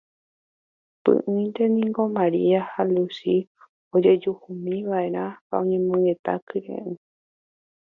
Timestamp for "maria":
2.17-2.59